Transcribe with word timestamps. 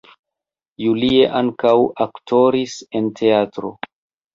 Julie 0.83 1.29
ankaŭ 1.41 1.75
aktoris 2.09 2.77
en 3.01 3.17
teatro. 3.23 3.77